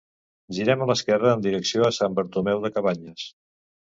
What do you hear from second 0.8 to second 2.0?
a l'esquerra, en direcció a